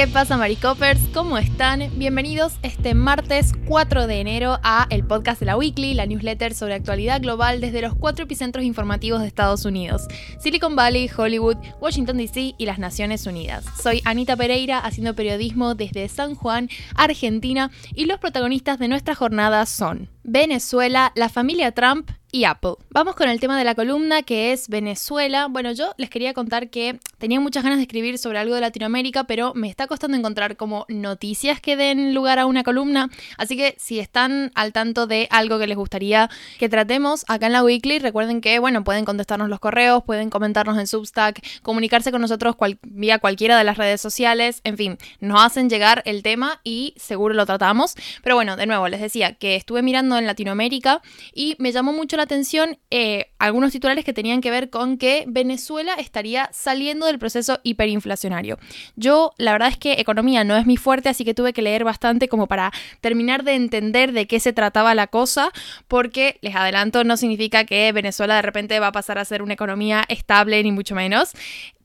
¿Qué 0.00 0.08
pasa, 0.08 0.38
Maricoppers? 0.38 0.98
¿Cómo 1.12 1.36
están? 1.36 1.90
Bienvenidos 1.98 2.54
este 2.62 2.94
martes 2.94 3.52
4 3.66 4.06
de 4.06 4.20
enero 4.20 4.58
a 4.62 4.86
el 4.88 5.04
podcast 5.04 5.40
de 5.40 5.44
la 5.44 5.58
Weekly, 5.58 5.92
la 5.92 6.06
newsletter 6.06 6.54
sobre 6.54 6.72
actualidad 6.72 7.20
global 7.20 7.60
desde 7.60 7.82
los 7.82 7.94
cuatro 7.94 8.24
epicentros 8.24 8.64
informativos 8.64 9.20
de 9.20 9.26
Estados 9.26 9.66
Unidos: 9.66 10.08
Silicon 10.38 10.74
Valley, 10.74 11.10
Hollywood, 11.14 11.58
Washington 11.82 12.16
DC 12.16 12.54
y 12.56 12.64
las 12.64 12.78
Naciones 12.78 13.26
Unidas. 13.26 13.66
Soy 13.82 14.00
Anita 14.06 14.38
Pereira, 14.38 14.78
haciendo 14.78 15.14
periodismo 15.14 15.74
desde 15.74 16.08
San 16.08 16.34
Juan, 16.34 16.70
Argentina, 16.94 17.70
y 17.94 18.06
los 18.06 18.18
protagonistas 18.18 18.78
de 18.78 18.88
nuestra 18.88 19.14
jornada 19.14 19.66
son 19.66 20.08
Venezuela, 20.22 21.12
la 21.14 21.28
familia 21.28 21.72
Trump 21.72 22.10
y 22.32 22.44
Apple. 22.44 22.74
Vamos 22.90 23.14
con 23.16 23.28
el 23.28 23.40
tema 23.40 23.58
de 23.58 23.64
la 23.64 23.74
columna 23.74 24.22
que 24.22 24.52
es 24.52 24.68
Venezuela. 24.68 25.46
Bueno, 25.48 25.72
yo 25.72 25.92
les 25.96 26.10
quería 26.10 26.34
contar 26.34 26.70
que 26.70 26.98
tenía 27.18 27.40
muchas 27.40 27.62
ganas 27.62 27.78
de 27.78 27.82
escribir 27.82 28.18
sobre 28.18 28.38
algo 28.38 28.54
de 28.54 28.60
Latinoamérica, 28.60 29.24
pero 29.24 29.52
me 29.54 29.68
está 29.68 29.86
costando 29.86 30.16
encontrar 30.16 30.56
como 30.56 30.86
noticias 30.88 31.60
que 31.60 31.76
den 31.76 32.14
lugar 32.14 32.38
a 32.38 32.46
una 32.46 32.62
columna. 32.62 33.10
Así 33.36 33.56
que 33.56 33.74
si 33.78 33.98
están 33.98 34.52
al 34.54 34.72
tanto 34.72 35.06
de 35.06 35.28
algo 35.30 35.58
que 35.58 35.66
les 35.66 35.76
gustaría 35.76 36.30
que 36.58 36.68
tratemos 36.68 37.24
acá 37.28 37.46
en 37.46 37.52
la 37.52 37.64
Weekly, 37.64 37.98
recuerden 37.98 38.40
que, 38.40 38.58
bueno, 38.58 38.84
pueden 38.84 39.04
contestarnos 39.04 39.48
los 39.48 39.60
correos, 39.60 40.04
pueden 40.04 40.30
comentarnos 40.30 40.78
en 40.78 40.86
Substack, 40.86 41.40
comunicarse 41.62 42.10
con 42.10 42.20
nosotros 42.20 42.56
vía 42.82 43.18
cualquiera 43.18 43.58
de 43.58 43.64
las 43.64 43.78
redes 43.78 44.00
sociales, 44.00 44.60
en 44.64 44.76
fin, 44.76 44.98
nos 45.20 45.44
hacen 45.44 45.68
llegar 45.68 46.02
el 46.04 46.22
tema 46.22 46.60
y 46.64 46.94
seguro 46.96 47.34
lo 47.34 47.46
tratamos. 47.46 47.94
Pero 48.22 48.34
bueno, 48.36 48.56
de 48.56 48.66
nuevo, 48.66 48.88
les 48.88 49.00
decía 49.00 49.34
que 49.34 49.56
estuve 49.56 49.82
mirando 49.82 50.18
en 50.18 50.26
Latinoamérica 50.26 51.02
y 51.34 51.56
me 51.58 51.72
llamó 51.72 51.92
mucho 51.92 52.16
la 52.20 52.24
atención 52.24 52.78
eh, 52.90 53.32
algunos 53.38 53.72
titulares 53.72 54.04
que 54.04 54.12
tenían 54.12 54.40
que 54.40 54.50
ver 54.50 54.70
con 54.70 54.98
que 54.98 55.24
Venezuela 55.26 55.94
estaría 55.94 56.50
saliendo 56.52 57.06
del 57.06 57.18
proceso 57.18 57.58
hiperinflacionario. 57.62 58.58
Yo, 58.94 59.32
la 59.38 59.52
verdad 59.52 59.68
es 59.68 59.78
que 59.78 59.94
economía 59.94 60.44
no 60.44 60.56
es 60.56 60.66
mi 60.66 60.76
fuerte, 60.76 61.08
así 61.08 61.24
que 61.24 61.34
tuve 61.34 61.52
que 61.52 61.62
leer 61.62 61.82
bastante 61.84 62.28
como 62.28 62.46
para 62.46 62.72
terminar 63.00 63.42
de 63.42 63.54
entender 63.54 64.12
de 64.12 64.26
qué 64.26 64.38
se 64.38 64.52
trataba 64.52 64.94
la 64.94 65.06
cosa, 65.06 65.50
porque 65.88 66.38
les 66.42 66.54
adelanto, 66.54 67.04
no 67.04 67.16
significa 67.16 67.64
que 67.64 67.90
Venezuela 67.92 68.36
de 68.36 68.42
repente 68.42 68.78
va 68.80 68.88
a 68.88 68.92
pasar 68.92 69.18
a 69.18 69.24
ser 69.24 69.42
una 69.42 69.54
economía 69.54 70.04
estable, 70.08 70.62
ni 70.62 70.72
mucho 70.72 70.94
menos, 70.94 71.32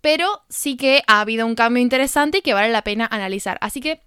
pero 0.01 0.43
sí 0.49 0.75
que 0.75 1.01
ha 1.07 1.21
habido 1.21 1.45
un 1.47 1.55
cambio 1.55 1.81
interesante 1.81 2.39
y 2.39 2.41
que 2.41 2.53
vale 2.53 2.69
la 2.69 2.83
pena 2.83 3.07
analizar. 3.09 3.57
Así 3.61 3.79
que 3.79 4.01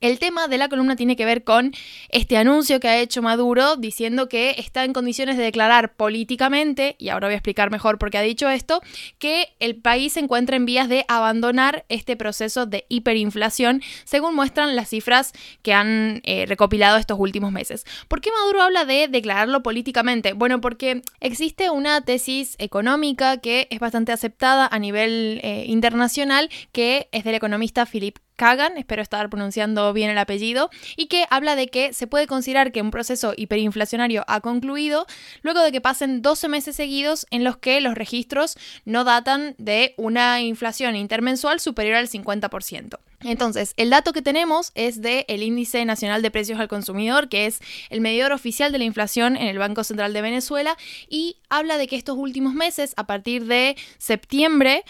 el 0.00 0.18
tema 0.18 0.48
de 0.48 0.58
la 0.58 0.68
columna 0.68 0.96
tiene 0.96 1.16
que 1.16 1.24
ver 1.24 1.44
con 1.44 1.72
este 2.08 2.36
anuncio 2.36 2.80
que 2.80 2.88
ha 2.88 2.98
hecho 2.98 3.22
Maduro 3.22 3.76
diciendo 3.76 4.28
que 4.28 4.54
está 4.58 4.84
en 4.84 4.92
condiciones 4.92 5.36
de 5.36 5.44
declarar 5.44 5.94
políticamente, 5.94 6.96
y 6.98 7.08
ahora 7.08 7.28
voy 7.28 7.34
a 7.34 7.38
explicar 7.38 7.70
mejor 7.70 7.98
por 7.98 8.10
qué 8.10 8.18
ha 8.18 8.22
dicho 8.22 8.48
esto, 8.48 8.80
que 9.18 9.54
el 9.58 9.76
país 9.76 10.14
se 10.14 10.20
encuentra 10.20 10.56
en 10.56 10.66
vías 10.66 10.88
de 10.88 11.04
abandonar 11.08 11.84
este 11.88 12.16
proceso 12.16 12.66
de 12.66 12.84
hiperinflación, 12.88 13.82
según 14.04 14.34
muestran 14.34 14.76
las 14.76 14.90
cifras 14.90 15.32
que 15.62 15.72
han 15.72 16.20
eh, 16.24 16.44
recopilado 16.46 16.98
estos 16.98 17.18
últimos 17.18 17.52
meses. 17.52 17.84
¿Por 18.08 18.20
qué 18.20 18.30
Maduro 18.30 18.62
habla 18.62 18.84
de 18.84 19.08
declararlo 19.08 19.62
políticamente? 19.62 20.32
Bueno, 20.32 20.60
porque 20.60 21.02
existe 21.20 21.70
una 21.70 22.00
tesis 22.02 22.56
económica 22.58 23.38
que 23.38 23.68
es 23.70 23.80
bastante 23.80 24.12
aceptada 24.12 24.68
a 24.70 24.78
nivel 24.78 25.40
eh, 25.42 25.64
internacional, 25.66 26.50
que 26.72 27.08
es 27.12 27.24
del 27.24 27.34
economista 27.34 27.86
Philip 27.86 28.18
Kagan, 28.36 28.76
espero 28.76 29.02
estar 29.02 29.28
pronunciando 29.30 29.92
bien 29.92 30.10
el 30.10 30.18
apellido, 30.18 30.70
y 30.96 31.06
que 31.06 31.26
habla 31.30 31.56
de 31.56 31.68
que 31.68 31.92
se 31.92 32.06
puede 32.06 32.26
considerar 32.26 32.70
que 32.70 32.82
un 32.82 32.90
proceso 32.90 33.32
hiperinflacionario 33.36 34.24
ha 34.28 34.40
concluido 34.40 35.06
luego 35.42 35.60
de 35.60 35.72
que 35.72 35.80
pasen 35.80 36.22
12 36.22 36.48
meses 36.48 36.76
seguidos 36.76 37.26
en 37.30 37.44
los 37.44 37.56
que 37.56 37.80
los 37.80 37.94
registros 37.94 38.56
no 38.84 39.04
datan 39.04 39.54
de 39.58 39.94
una 39.96 40.40
inflación 40.40 40.96
intermensual 40.96 41.60
superior 41.60 41.96
al 41.96 42.08
50%. 42.08 42.98
Entonces, 43.20 43.72
el 43.76 43.90
dato 43.90 44.12
que 44.12 44.22
tenemos 44.22 44.72
es 44.74 45.00
del 45.00 45.24
el 45.28 45.42
Índice 45.42 45.84
Nacional 45.84 46.22
de 46.22 46.30
Precios 46.30 46.60
al 46.60 46.68
Consumidor, 46.68 47.28
que 47.28 47.46
es 47.46 47.60
el 47.88 48.00
medidor 48.00 48.32
oficial 48.32 48.72
de 48.72 48.78
la 48.78 48.84
inflación 48.84 49.36
en 49.36 49.48
el 49.48 49.58
Banco 49.58 49.84
Central 49.84 50.12
de 50.12 50.22
Venezuela, 50.22 50.76
y 51.08 51.38
habla 51.48 51.78
de 51.78 51.86
que 51.86 51.96
estos 51.96 52.16
últimos 52.16 52.54
meses, 52.54 52.92
a 52.96 53.06
partir 53.06 53.46
de 53.46 53.76
septiembre, 53.98 54.84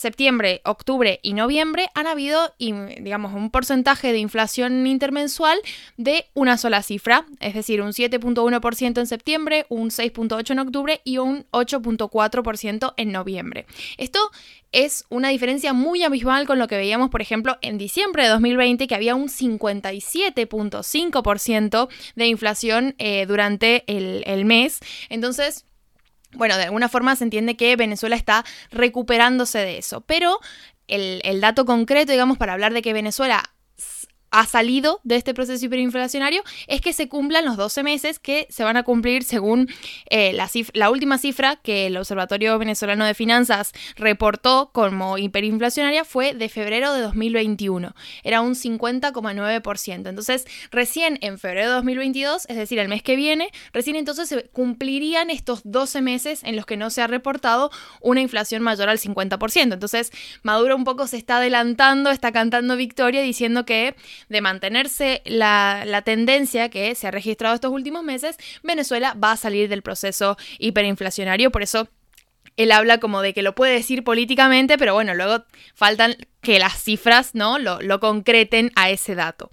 septiembre, 0.00 0.62
octubre 0.64 1.20
y 1.22 1.34
noviembre 1.34 1.88
han 1.94 2.06
habido, 2.06 2.54
digamos, 2.58 3.34
un 3.34 3.50
porcentaje 3.50 4.12
de 4.12 4.18
inflación 4.18 4.86
intermensual 4.86 5.58
de 5.96 6.26
una 6.34 6.56
sola 6.56 6.82
cifra, 6.82 7.26
es 7.38 7.54
decir, 7.54 7.82
un 7.82 7.92
7.1% 7.92 8.98
en 8.98 9.06
septiembre, 9.06 9.66
un 9.68 9.90
6.8% 9.90 10.50
en 10.50 10.58
octubre 10.58 11.00
y 11.04 11.18
un 11.18 11.46
8.4% 11.52 12.94
en 12.96 13.12
noviembre. 13.12 13.66
Esto 13.98 14.18
es 14.72 15.04
una 15.10 15.28
diferencia 15.28 15.72
muy 15.72 16.02
abismal 16.02 16.46
con 16.46 16.58
lo 16.58 16.66
que 16.66 16.76
veíamos, 16.76 17.10
por 17.10 17.20
ejemplo, 17.20 17.58
en 17.60 17.76
diciembre 17.76 18.22
de 18.22 18.30
2020, 18.30 18.86
que 18.86 18.94
había 18.94 19.14
un 19.14 19.28
57.5% 19.28 21.88
de 22.14 22.26
inflación 22.26 22.94
eh, 22.98 23.26
durante 23.26 23.84
el, 23.86 24.22
el 24.26 24.46
mes. 24.46 24.80
Entonces, 25.08 25.66
bueno, 26.32 26.56
de 26.56 26.64
alguna 26.64 26.88
forma 26.88 27.16
se 27.16 27.24
entiende 27.24 27.56
que 27.56 27.74
Venezuela 27.76 28.16
está 28.16 28.44
recuperándose 28.70 29.58
de 29.58 29.78
eso, 29.78 30.00
pero 30.02 30.38
el, 30.88 31.20
el, 31.24 31.40
dato 31.40 31.64
concreto, 31.64 32.12
digamos, 32.12 32.38
para 32.38 32.52
hablar 32.52 32.72
de 32.72 32.82
que 32.82 32.92
Venezuela 32.92 33.50
ha 34.30 34.46
salido 34.46 35.00
de 35.02 35.16
este 35.16 35.34
proceso 35.34 35.64
hiperinflacionario 35.64 36.42
es 36.68 36.80
que 36.80 36.92
se 36.92 37.08
cumplan 37.08 37.44
los 37.44 37.56
12 37.56 37.82
meses 37.82 38.18
que 38.18 38.46
se 38.50 38.64
van 38.64 38.76
a 38.76 38.82
cumplir 38.82 39.24
según 39.24 39.68
eh, 40.08 40.32
la, 40.32 40.90
última 40.90 41.18
cifra 41.18 41.56
que 41.56 41.86
el 41.86 41.96
Observatorio 41.96 42.58
Venezolano 42.58 43.04
de 43.04 43.14
Finanzas 43.14 43.72
reportó 43.96 44.70
como 44.72 45.18
hiperinflacionaria 45.18 46.04
fue 46.04 46.34
de 46.34 46.48
febrero 46.48 46.92
de 46.92 47.02
2021. 47.02 47.94
Era 48.22 48.40
un 48.40 48.54
50,9%. 48.54 50.08
Entonces, 50.08 50.46
recién 50.70 51.18
en 51.22 51.38
febrero 51.38 51.68
de 51.68 51.74
2022, 51.76 52.46
es 52.48 52.56
decir, 52.56 52.78
el 52.78 52.88
mes 52.88 53.02
que 53.02 53.16
viene, 53.16 53.50
recién 53.72 53.96
entonces 53.96 54.28
se 54.28 54.44
cumplirían 54.50 55.30
estos 55.30 55.62
12 55.64 56.02
meses 56.02 56.42
en 56.44 56.56
los 56.56 56.66
que 56.66 56.76
no 56.76 56.90
se 56.90 57.02
ha 57.02 57.06
reportado 57.06 57.70
una 58.00 58.20
inflación 58.20 58.62
mayor 58.62 58.88
al 58.88 58.98
50%. 58.98 59.72
Entonces, 59.72 60.12
Maduro 60.42 60.76
un 60.76 60.84
poco 60.84 61.06
se 61.06 61.16
está 61.16 61.38
adelantando, 61.38 62.10
está 62.10 62.32
cantando 62.32 62.76
victoria 62.76 63.22
diciendo 63.22 63.64
que 63.64 63.94
de 64.30 64.40
mantenerse 64.40 65.20
la, 65.26 66.02
tendencia 66.04 66.70
que 66.70 66.94
se 66.94 67.06
ha 67.06 67.10
registrado 67.10 67.54
estos 67.54 67.72
últimos 67.72 68.02
meses, 68.02 68.38
Venezuela 68.62 69.14
va 69.22 69.32
a 69.32 69.36
salir 69.36 69.68
del 69.68 69.82
proceso 69.82 70.38
hiperinflacionario. 70.58 71.50
Por 71.50 71.62
eso 71.62 71.88
él 72.56 72.72
habla 72.72 72.98
como 72.98 73.20
de 73.20 73.34
que 73.34 73.42
lo 73.42 73.54
puede 73.54 73.74
decir 73.74 74.02
políticamente, 74.04 74.78
pero 74.78 74.94
bueno, 74.94 75.14
luego 75.14 75.44
faltan 75.74 76.16
que 76.40 76.58
las 76.58 76.82
cifras 76.82 77.34
¿no? 77.34 77.58
lo, 77.58 78.00
concreten 78.00 78.72
a 78.76 78.88
ese 78.88 79.14
dato. 79.14 79.50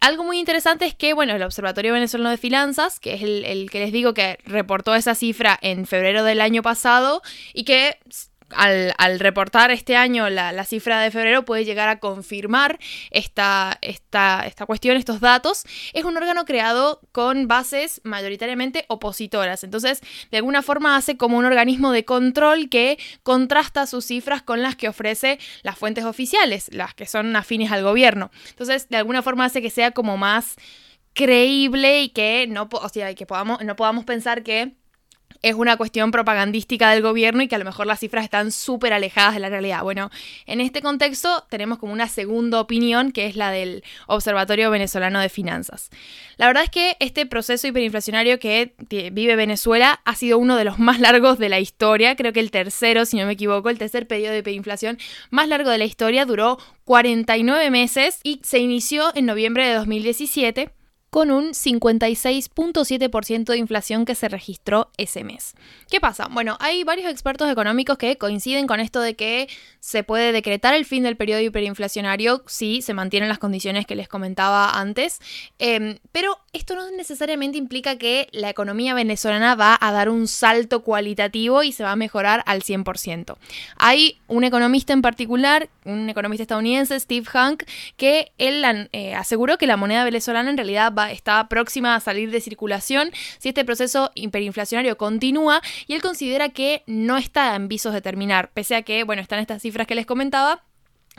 Algo 0.00 0.24
muy 0.24 0.38
interesante 0.38 0.86
es 0.86 0.94
que, 0.94 1.12
bueno, 1.12 1.34
el 1.34 1.42
Observatorio 1.42 1.92
Venezolano 1.92 2.30
de 2.30 2.36
Finanzas, 2.36 3.00
que 3.00 3.14
es 3.14 3.22
el 3.22 3.68
que 3.70 3.80
les 3.80 3.92
digo 3.92 4.14
que 4.14 4.38
reportó 4.44 4.94
esa 4.94 5.14
cifra 5.14 5.58
en 5.62 5.86
febrero 5.86 6.22
del 6.22 6.40
año 6.40 6.62
pasado 6.62 7.22
y 7.54 7.64
que 7.64 7.98
al, 8.50 9.20
reportar 9.20 9.70
este 9.70 9.96
año 9.96 10.28
la, 10.30 10.64
cifra 10.64 11.00
de 11.00 11.10
febrero 11.10 11.44
puede 11.44 11.64
llegar 11.64 11.88
a 11.88 11.98
confirmar 11.98 12.78
esta, 13.10 13.78
esta, 13.82 14.44
esta, 14.46 14.66
cuestión, 14.66 14.96
estos 14.96 15.20
datos, 15.20 15.64
es 15.92 16.04
un 16.04 16.16
órgano 16.16 16.44
creado 16.44 17.00
con 17.12 17.48
bases 17.48 18.00
mayoritariamente 18.04 18.84
opositoras. 18.88 19.64
Entonces, 19.64 20.00
de 20.30 20.38
alguna 20.38 20.62
forma 20.62 20.96
hace 20.96 21.16
como 21.16 21.38
un 21.38 21.44
organismo 21.44 21.92
de 21.92 22.04
control 22.04 22.68
que 22.68 22.98
contrasta 23.22 23.86
sus 23.86 24.04
cifras 24.04 24.42
con 24.42 24.62
las 24.62 24.76
que 24.76 24.88
ofrece 24.88 25.38
las 25.62 25.78
fuentes 25.78 26.04
oficiales, 26.04 26.68
las 26.72 26.94
que 26.94 27.06
son 27.06 27.34
afines 27.36 27.72
al 27.72 27.82
gobierno. 27.82 28.30
Entonces, 28.50 28.88
de 28.88 28.96
alguna 28.96 29.22
forma 29.22 29.44
hace 29.44 29.62
que 29.62 29.70
sea 29.70 29.92
como 29.92 30.16
más 30.16 30.56
creíble 31.14 32.02
y 32.02 32.08
que 32.10 32.46
no, 32.46 32.68
o 32.70 32.88
sea, 32.88 33.14
que 33.14 33.26
podamos, 33.26 33.64
no 33.64 33.74
podamos 33.74 34.04
pensar 34.04 34.42
que 34.42 34.74
es 35.42 35.54
una 35.54 35.76
cuestión 35.76 36.10
propagandística 36.10 36.90
del 36.90 37.02
gobierno 37.02 37.42
y 37.42 37.48
que 37.48 37.54
a 37.54 37.58
lo 37.58 37.64
mejor 37.64 37.86
las 37.86 38.00
cifras 38.00 38.24
están 38.24 38.52
súper 38.52 38.92
alejadas 38.92 39.34
de 39.34 39.40
la 39.40 39.48
realidad. 39.48 39.82
Bueno, 39.82 40.10
en 40.46 40.60
este 40.60 40.82
contexto 40.82 41.44
tenemos 41.48 41.78
como 41.78 41.92
una 41.92 42.08
segunda 42.08 42.60
opinión 42.60 43.12
que 43.12 43.26
es 43.26 43.36
la 43.36 43.50
del 43.50 43.84
Observatorio 44.06 44.70
Venezolano 44.70 45.20
de 45.20 45.28
Finanzas. 45.28 45.90
La 46.36 46.46
verdad 46.46 46.64
es 46.64 46.70
que 46.70 46.96
este 47.00 47.26
proceso 47.26 47.66
hiperinflacionario 47.66 48.38
que 48.38 48.74
vive 49.12 49.36
Venezuela 49.36 50.00
ha 50.04 50.14
sido 50.14 50.38
uno 50.38 50.56
de 50.56 50.64
los 50.64 50.78
más 50.78 51.00
largos 51.00 51.38
de 51.38 51.48
la 51.48 51.60
historia, 51.60 52.16
creo 52.16 52.32
que 52.32 52.40
el 52.40 52.50
tercero, 52.50 53.04
si 53.04 53.16
no 53.16 53.26
me 53.26 53.32
equivoco, 53.32 53.70
el 53.70 53.78
tercer 53.78 54.06
periodo 54.06 54.32
de 54.32 54.38
hiperinflación 54.38 54.98
más 55.30 55.48
largo 55.48 55.70
de 55.70 55.78
la 55.78 55.84
historia, 55.84 56.24
duró 56.24 56.58
49 56.84 57.70
meses 57.70 58.20
y 58.22 58.40
se 58.42 58.58
inició 58.58 59.10
en 59.14 59.26
noviembre 59.26 59.66
de 59.66 59.74
2017 59.74 60.70
con 61.10 61.30
un 61.30 61.50
56.7% 61.50 63.44
de 63.44 63.56
inflación 63.56 64.04
que 64.04 64.14
se 64.14 64.28
registró 64.28 64.90
ese 64.96 65.24
mes. 65.24 65.54
¿Qué 65.90 66.00
pasa? 66.00 66.28
Bueno, 66.30 66.56
hay 66.60 66.84
varios 66.84 67.10
expertos 67.10 67.50
económicos 67.50 67.96
que 67.96 68.18
coinciden 68.18 68.66
con 68.66 68.80
esto 68.80 69.00
de 69.00 69.14
que 69.14 69.48
se 69.80 70.02
puede 70.02 70.32
decretar 70.32 70.74
el 70.74 70.84
fin 70.84 71.04
del 71.04 71.16
periodo 71.16 71.40
hiperinflacionario 71.40 72.42
si 72.46 72.82
se 72.82 72.92
mantienen 72.92 73.28
las 73.28 73.38
condiciones 73.38 73.86
que 73.86 73.94
les 73.94 74.08
comentaba 74.08 74.78
antes, 74.78 75.20
em, 75.58 75.98
pero 76.12 76.38
esto 76.52 76.74
no 76.74 76.90
necesariamente 76.90 77.56
implica 77.56 77.96
que 77.96 78.28
la 78.32 78.50
economía 78.50 78.94
venezolana 78.94 79.54
va 79.54 79.78
a 79.80 79.92
dar 79.92 80.08
un 80.08 80.26
salto 80.26 80.82
cualitativo 80.82 81.62
y 81.62 81.72
se 81.72 81.84
va 81.84 81.92
a 81.92 81.96
mejorar 81.96 82.42
al 82.46 82.62
100%. 82.62 83.38
Hay 83.76 84.18
un 84.26 84.44
economista 84.44 84.92
en 84.92 85.02
particular, 85.02 85.68
un 85.84 86.10
economista 86.10 86.42
estadounidense, 86.42 86.98
Steve 86.98 87.26
Hank, 87.26 87.64
que 87.96 88.32
él 88.38 88.64
eh, 88.92 89.14
aseguró 89.14 89.58
que 89.58 89.66
la 89.66 89.76
moneda 89.76 90.04
venezolana 90.04 90.50
en 90.50 90.56
realidad 90.56 90.92
va, 90.96 91.10
está 91.12 91.48
próxima 91.48 91.94
a 91.94 92.00
salir 92.00 92.30
de 92.30 92.40
circulación 92.40 93.10
si 93.38 93.48
este 93.48 93.64
proceso 93.64 94.10
hiperinflacionario 94.14 94.96
continúa 94.96 95.60
y 95.86 95.94
él 95.94 96.02
considera 96.02 96.48
que 96.50 96.82
no 96.86 97.16
está 97.16 97.54
en 97.54 97.68
visos 97.68 97.92
de 97.92 98.00
terminar, 98.00 98.50
pese 98.52 98.76
a 98.76 98.82
que, 98.82 99.04
bueno, 99.04 99.22
están 99.22 99.38
estas 99.38 99.62
cifras 99.62 99.86
que 99.86 99.94
les 99.94 100.06
comentaba, 100.06 100.64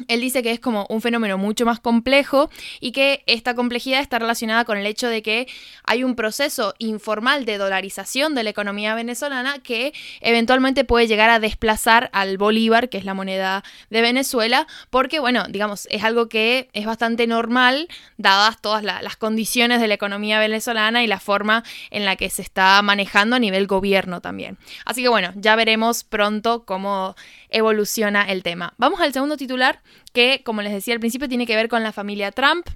él 0.07 0.21
dice 0.21 0.44
que 0.44 0.51
es 0.51 0.59
como 0.59 0.85
un 0.89 1.01
fenómeno 1.01 1.38
mucho 1.38 1.65
más 1.65 1.79
complejo 1.79 2.49
y 2.79 2.91
que 2.91 3.23
esta 3.25 3.55
complejidad 3.55 3.99
está 3.99 4.19
relacionada 4.19 4.63
con 4.63 4.77
el 4.77 4.85
hecho 4.85 5.07
de 5.07 5.23
que 5.23 5.47
hay 5.83 6.03
un 6.03 6.15
proceso 6.15 6.75
informal 6.77 7.45
de 7.45 7.57
dolarización 7.57 8.35
de 8.35 8.44
la 8.44 8.51
economía 8.51 8.94
venezolana 8.94 9.59
que 9.59 9.94
eventualmente 10.21 10.83
puede 10.83 11.07
llegar 11.07 11.31
a 11.31 11.39
desplazar 11.39 12.09
al 12.13 12.38
bolívar, 12.38 12.89
que 12.89 12.99
es 12.99 13.05
la 13.05 13.15
moneda 13.15 13.63
de 13.89 14.01
Venezuela, 14.01 14.67
porque 14.91 15.19
bueno, 15.19 15.45
digamos, 15.49 15.88
es 15.89 16.03
algo 16.03 16.29
que 16.29 16.69
es 16.73 16.85
bastante 16.85 17.25
normal 17.25 17.88
dadas 18.17 18.61
todas 18.61 18.83
las 18.83 19.17
condiciones 19.17 19.81
de 19.81 19.88
la 19.88 19.95
economía 19.95 20.39
venezolana 20.39 21.03
y 21.03 21.07
la 21.07 21.19
forma 21.19 21.63
en 21.89 22.05
la 22.05 22.15
que 22.15 22.29
se 22.29 22.44
está 22.44 22.79
manejando 22.83 23.35
a 23.35 23.39
nivel 23.39 23.65
gobierno 23.65 24.21
también. 24.21 24.57
Así 24.85 25.01
que 25.01 25.09
bueno, 25.09 25.31
ya 25.35 25.55
veremos 25.55 26.03
pronto 26.03 26.65
cómo 26.65 27.15
evoluciona 27.49 28.29
el 28.29 28.44
tema. 28.44 28.73
Vamos 28.77 29.01
al 29.01 29.13
segundo 29.13 29.38
titular 29.38 29.81
que, 30.13 30.42
como 30.44 30.62
les 30.62 30.74
decía 30.74 30.94
al 30.94 31.00
principio, 31.00 31.30
tiene 31.30 31.45
que 31.45 31.56
ver 31.56 31.69
con 31.69 31.84
la 31.84 31.92
familia 31.92 32.31
Trump. 32.31 32.68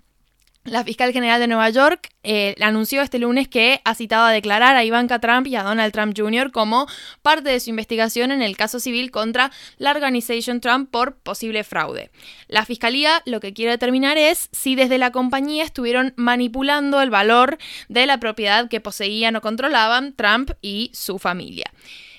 La 0.64 0.84
fiscal 0.84 1.12
general 1.12 1.40
de 1.40 1.48
Nueva 1.48 1.72
York 1.72 2.10
eh, 2.22 2.54
anunció 2.62 3.02
este 3.02 3.18
lunes 3.18 3.48
que 3.48 3.82
ha 3.84 3.96
citado 3.96 4.26
a 4.26 4.32
declarar 4.32 4.76
a 4.76 4.84
Ivanka 4.84 5.18
Trump 5.18 5.48
y 5.48 5.56
a 5.56 5.64
Donald 5.64 5.92
Trump 5.92 6.14
Jr. 6.16 6.52
como 6.52 6.86
parte 7.24 7.50
de 7.50 7.60
su 7.60 7.72
investigación 7.72 8.32
en 8.32 8.44
el 8.44 8.56
caso 8.56 8.80
civil 8.80 9.10
contra 9.10 9.52
la 9.80 9.90
Organization 9.90 10.62
Trump 10.62 10.92
por 10.92 11.16
posible 11.16 11.64
fraude. 11.64 12.12
La 12.48 12.64
fiscalía 12.64 13.24
lo 13.26 13.40
que 13.40 13.54
quiere 13.54 13.72
determinar 13.72 14.20
es 14.20 14.50
si 14.52 14.76
desde 14.76 15.00
la 15.00 15.12
compañía 15.12 15.64
estuvieron 15.64 16.14
manipulando 16.16 17.02
el 17.02 17.10
valor 17.10 17.58
de 17.90 18.06
la 18.06 18.20
propiedad 18.20 18.70
que 18.70 18.82
poseían 18.82 19.36
o 19.36 19.42
controlaban 19.42 20.14
Trump 20.14 20.52
y 20.62 20.92
su 20.94 21.18
familia. 21.18 21.72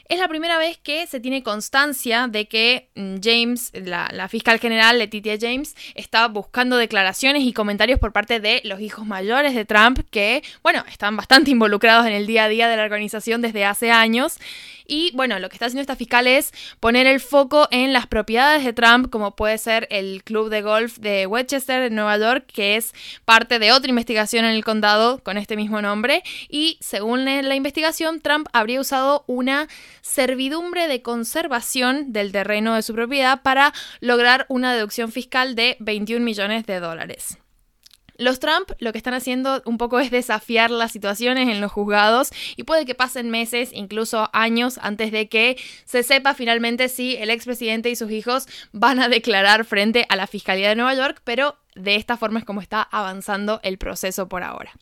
Es 0.08 0.18
la 0.18 0.28
primera 0.28 0.58
vez 0.58 0.78
que 0.78 1.06
se 1.06 1.20
tiene 1.20 1.42
constancia 1.42 2.26
de 2.28 2.46
que 2.46 2.90
mm, 2.94 3.16
James, 3.22 3.72
la, 3.74 4.28
fiscal 4.28 4.58
general 4.58 4.98
Letitia 4.98 5.36
James, 5.40 5.74
está 5.94 6.28
buscando 6.28 6.76
declaraciones 6.76 7.42
y 7.44 7.52
comentarios 7.52 7.98
por 7.98 8.12
parte 8.12 8.40
de 8.40 8.60
los 8.64 8.80
hijos 8.80 9.06
mayores 9.06 9.54
de 9.54 9.64
Trump 9.64 10.00
que, 10.10 10.42
bueno, 10.62 10.84
están 10.90 11.16
bastante 11.16 11.50
involucrados 11.50 12.06
en 12.06 12.12
el 12.12 12.26
día 12.26 12.44
a 12.44 12.48
día 12.48 12.68
de 12.68 12.76
la 12.76 12.84
organización 12.84 13.42
desde 13.42 13.64
hace 13.64 13.90
años. 13.90 14.38
Y 14.86 15.12
bueno, 15.14 15.38
lo 15.38 15.48
que 15.48 15.56
está 15.56 15.66
haciendo 15.66 15.80
esta 15.80 15.96
fiscal 15.96 16.26
es 16.26 16.52
poner 16.80 17.06
el 17.06 17.20
foco 17.20 17.68
en 17.70 17.92
las 17.92 18.06
propiedades 18.06 18.64
de 18.64 18.72
Trump, 18.72 19.10
como 19.10 19.36
puede 19.36 19.56
ser 19.58 19.86
el 19.90 20.24
club 20.24 20.50
de 20.50 20.62
golf 20.62 20.98
de 20.98 21.26
Westchester 21.26 21.84
en 21.84 21.94
Nueva 21.94 22.18
York, 22.18 22.44
que 22.52 22.76
es 22.76 22.92
parte 23.24 23.58
de 23.58 23.72
otra 23.72 23.88
investigación 23.88 24.44
en 24.44 24.52
el 24.52 24.64
condado 24.64 25.22
con 25.22 25.38
este 25.38 25.56
mismo 25.56 25.80
nombre. 25.80 26.22
Y 26.48 26.78
según 26.80 27.24
la 27.24 27.54
investigación, 27.54 28.20
Trump 28.20 28.48
habría 28.52 28.80
usado 28.80 29.24
una 29.26 29.68
servidumbre 30.02 30.88
de 30.88 31.00
conservación 31.00 32.12
del 32.12 32.32
terreno 32.32 32.74
de 32.74 32.82
su 32.82 32.92
propiedad 32.92 33.42
para 33.42 33.72
lograr 34.00 34.44
una 34.48 34.74
deducción 34.74 35.10
fiscal 35.10 35.54
de 35.54 35.76
21 35.80 36.22
millones 36.24 36.66
de 36.66 36.80
dólares. 36.80 37.38
Los 38.18 38.40
Trump 38.40 38.70
lo 38.78 38.92
que 38.92 38.98
están 38.98 39.14
haciendo 39.14 39.62
un 39.64 39.78
poco 39.78 39.98
es 39.98 40.10
desafiar 40.10 40.70
las 40.70 40.92
situaciones 40.92 41.48
en 41.48 41.60
los 41.60 41.72
juzgados 41.72 42.30
y 42.56 42.64
puede 42.64 42.84
que 42.84 42.94
pasen 42.94 43.30
meses, 43.30 43.70
incluso 43.72 44.28
años, 44.32 44.78
antes 44.82 45.12
de 45.12 45.28
que 45.28 45.56
se 45.84 46.02
sepa 46.02 46.34
finalmente 46.34 46.88
si 46.88 47.16
el 47.16 47.30
expresidente 47.30 47.90
y 47.90 47.96
sus 47.96 48.10
hijos 48.10 48.46
van 48.72 49.00
a 49.00 49.08
declarar 49.08 49.64
frente 49.64 50.06
a 50.08 50.16
la 50.16 50.26
Fiscalía 50.26 50.68
de 50.68 50.76
Nueva 50.76 50.94
York, 50.94 51.22
pero 51.24 51.56
de 51.74 51.96
esta 51.96 52.16
forma 52.16 52.38
es 52.38 52.44
como 52.44 52.60
está 52.60 52.82
avanzando 52.82 53.60
el 53.62 53.78
proceso 53.78 54.28
por 54.28 54.42
ahora. 54.42 54.72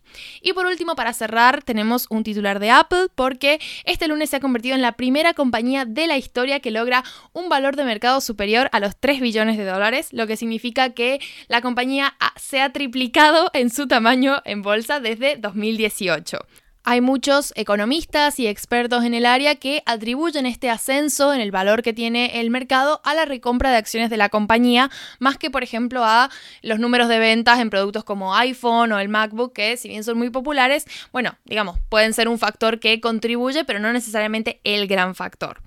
Y 0.40 0.52
por 0.52 0.66
último, 0.66 0.96
para 0.96 1.12
cerrar, 1.12 1.62
tenemos 1.62 2.06
un 2.10 2.24
titular 2.24 2.58
de 2.58 2.70
Apple 2.70 3.08
porque 3.14 3.60
este 3.84 4.08
lunes 4.08 4.30
se 4.30 4.36
ha 4.36 4.40
convertido 4.40 4.74
en 4.74 4.82
la 4.82 4.92
primera 4.92 5.34
compañía 5.34 5.84
de 5.84 6.06
la 6.06 6.16
historia 6.16 6.60
que 6.60 6.70
logra 6.70 7.04
un 7.32 7.48
valor 7.48 7.76
de 7.76 7.84
mercado 7.84 8.20
superior 8.20 8.68
a 8.72 8.80
los 8.80 8.96
3 8.96 9.20
billones 9.20 9.56
de 9.56 9.64
dólares, 9.64 10.08
lo 10.12 10.26
que 10.26 10.36
significa 10.36 10.90
que 10.90 11.20
la 11.48 11.60
compañía 11.60 12.14
se 12.36 12.60
ha 12.60 12.72
triplicado 12.72 13.50
en 13.52 13.70
su 13.70 13.86
tamaño 13.86 14.42
en 14.44 14.62
bolsa 14.62 15.00
desde 15.00 15.36
2018. 15.36 16.38
Hay 16.82 17.02
muchos 17.02 17.52
economistas 17.56 18.40
y 18.40 18.46
expertos 18.46 19.04
en 19.04 19.12
el 19.12 19.26
área 19.26 19.56
que 19.56 19.82
atribuyen 19.84 20.46
este 20.46 20.70
ascenso 20.70 21.34
en 21.34 21.40
el 21.40 21.50
valor 21.50 21.82
que 21.82 21.92
tiene 21.92 22.40
el 22.40 22.48
mercado 22.50 23.02
a 23.04 23.14
la 23.14 23.26
recompra 23.26 23.70
de 23.70 23.76
acciones 23.76 24.08
de 24.08 24.16
la 24.16 24.30
compañía, 24.30 24.90
más 25.18 25.36
que 25.36 25.50
por 25.50 25.62
ejemplo 25.62 26.04
a 26.04 26.30
los 26.62 26.78
números 26.78 27.08
de 27.08 27.18
ventas 27.18 27.58
en 27.58 27.68
productos 27.68 28.02
como 28.04 28.34
iPhone 28.34 28.92
o 28.92 28.98
el 28.98 29.10
MacBook, 29.10 29.52
que 29.52 29.76
si 29.76 29.88
bien 29.88 30.04
son 30.04 30.16
muy 30.16 30.30
populares, 30.30 30.86
bueno, 31.12 31.36
digamos, 31.44 31.78
pueden 31.90 32.14
ser 32.14 32.28
un 32.28 32.38
factor 32.38 32.80
que 32.80 32.98
contribuye, 33.00 33.64
pero 33.64 33.78
no 33.78 33.92
necesariamente 33.92 34.60
el 34.64 34.86
gran 34.86 35.14
factor. 35.14 35.60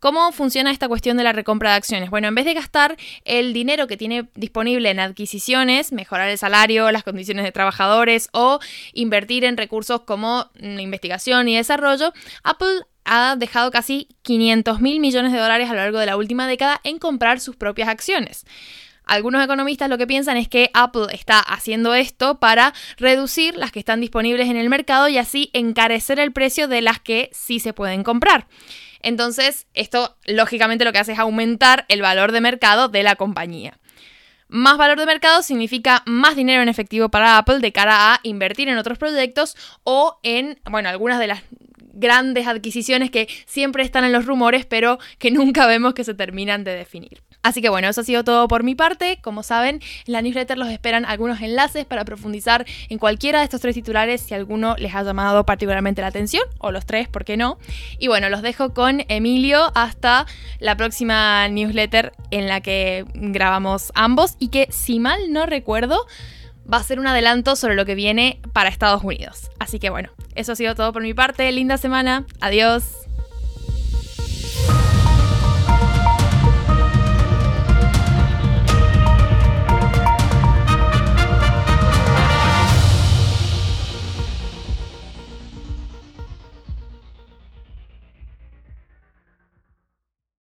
¿Cómo 0.00 0.30
funciona 0.30 0.70
esta 0.70 0.86
cuestión 0.86 1.16
de 1.16 1.24
la 1.24 1.32
recompra 1.32 1.70
de 1.70 1.76
acciones? 1.76 2.10
Bueno, 2.10 2.28
en 2.28 2.34
vez 2.36 2.44
de 2.44 2.54
gastar 2.54 2.96
el 3.24 3.52
dinero 3.52 3.88
que 3.88 3.96
tiene 3.96 4.28
disponible 4.36 4.90
en 4.90 5.00
adquisiciones, 5.00 5.90
mejorar 5.90 6.28
el 6.28 6.38
salario, 6.38 6.92
las 6.92 7.02
condiciones 7.02 7.44
de 7.44 7.50
trabajadores 7.50 8.28
o 8.32 8.60
invertir 8.92 9.44
en 9.44 9.56
recursos 9.56 10.02
como 10.02 10.50
mm, 10.60 10.78
investigación 10.78 11.48
y 11.48 11.56
desarrollo, 11.56 12.12
Apple 12.44 12.82
ha 13.04 13.34
dejado 13.36 13.72
casi 13.72 14.08
500 14.22 14.80
mil 14.80 15.00
millones 15.00 15.32
de 15.32 15.38
dólares 15.38 15.68
a 15.68 15.72
lo 15.72 15.80
largo 15.80 15.98
de 15.98 16.06
la 16.06 16.16
última 16.16 16.46
década 16.46 16.80
en 16.84 16.98
comprar 16.98 17.40
sus 17.40 17.56
propias 17.56 17.88
acciones. 17.88 18.44
Algunos 19.08 19.42
economistas 19.42 19.88
lo 19.88 19.96
que 19.96 20.06
piensan 20.06 20.36
es 20.36 20.48
que 20.48 20.70
Apple 20.74 21.06
está 21.12 21.40
haciendo 21.40 21.94
esto 21.94 22.38
para 22.38 22.74
reducir 22.98 23.56
las 23.56 23.72
que 23.72 23.78
están 23.78 24.02
disponibles 24.02 24.48
en 24.48 24.58
el 24.58 24.68
mercado 24.68 25.08
y 25.08 25.16
así 25.16 25.50
encarecer 25.54 26.20
el 26.20 26.32
precio 26.32 26.68
de 26.68 26.82
las 26.82 27.00
que 27.00 27.30
sí 27.32 27.58
se 27.58 27.72
pueden 27.72 28.04
comprar. 28.04 28.46
Entonces, 29.08 29.66
esto 29.72 30.16
lógicamente 30.26 30.84
lo 30.84 30.92
que 30.92 30.98
hace 30.98 31.12
es 31.12 31.18
aumentar 31.18 31.86
el 31.88 32.02
valor 32.02 32.30
de 32.30 32.42
mercado 32.42 32.88
de 32.88 33.02
la 33.02 33.16
compañía. 33.16 33.78
Más 34.48 34.76
valor 34.78 34.98
de 34.98 35.06
mercado 35.06 35.42
significa 35.42 36.02
más 36.06 36.36
dinero 36.36 36.62
en 36.62 36.68
efectivo 36.68 37.08
para 37.08 37.38
Apple 37.38 37.60
de 37.60 37.72
cara 37.72 38.14
a 38.14 38.20
invertir 38.22 38.68
en 38.68 38.78
otros 38.78 38.98
proyectos 38.98 39.56
o 39.82 40.18
en, 40.22 40.58
bueno, 40.70 40.88
algunas 40.88 41.18
de 41.18 41.26
las 41.26 41.42
grandes 41.94 42.46
adquisiciones 42.46 43.10
que 43.10 43.28
siempre 43.46 43.82
están 43.82 44.04
en 44.04 44.12
los 44.12 44.26
rumores, 44.26 44.66
pero 44.66 44.98
que 45.18 45.30
nunca 45.30 45.66
vemos 45.66 45.94
que 45.94 46.04
se 46.04 46.14
terminan 46.14 46.64
de 46.64 46.74
definir. 46.74 47.22
Así 47.42 47.62
que 47.62 47.68
bueno, 47.68 47.88
eso 47.88 48.00
ha 48.00 48.04
sido 48.04 48.24
todo 48.24 48.48
por 48.48 48.62
mi 48.62 48.74
parte. 48.74 49.18
Como 49.22 49.42
saben, 49.42 49.80
en 50.06 50.12
la 50.12 50.22
newsletter 50.22 50.58
los 50.58 50.68
esperan 50.68 51.04
algunos 51.04 51.40
enlaces 51.40 51.84
para 51.84 52.04
profundizar 52.04 52.66
en 52.88 52.98
cualquiera 52.98 53.38
de 53.38 53.44
estos 53.44 53.60
tres 53.60 53.74
titulares 53.74 54.20
si 54.20 54.34
alguno 54.34 54.74
les 54.76 54.94
ha 54.94 55.02
llamado 55.02 55.44
particularmente 55.46 56.02
la 56.02 56.08
atención, 56.08 56.42
o 56.58 56.72
los 56.72 56.84
tres, 56.86 57.08
¿por 57.08 57.24
qué 57.24 57.36
no? 57.36 57.58
Y 57.98 58.08
bueno, 58.08 58.28
los 58.28 58.42
dejo 58.42 58.74
con 58.74 59.04
Emilio 59.08 59.70
hasta 59.74 60.26
la 60.58 60.76
próxima 60.76 61.48
newsletter 61.48 62.12
en 62.30 62.48
la 62.48 62.60
que 62.60 63.04
grabamos 63.14 63.92
ambos 63.94 64.36
y 64.38 64.48
que, 64.48 64.68
si 64.70 64.98
mal 64.98 65.32
no 65.32 65.46
recuerdo, 65.46 66.06
va 66.70 66.78
a 66.78 66.82
ser 66.82 67.00
un 67.00 67.06
adelanto 67.06 67.56
sobre 67.56 67.74
lo 67.74 67.86
que 67.86 67.94
viene 67.94 68.40
para 68.52 68.68
Estados 68.68 69.02
Unidos. 69.02 69.50
Así 69.58 69.78
que 69.78 69.90
bueno, 69.90 70.10
eso 70.34 70.52
ha 70.52 70.56
sido 70.56 70.74
todo 70.74 70.92
por 70.92 71.02
mi 71.02 71.14
parte. 71.14 71.50
Linda 71.52 71.78
semana. 71.78 72.26
Adiós. 72.40 73.07